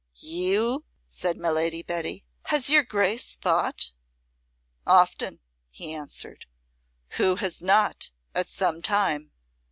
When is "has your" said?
2.45-2.81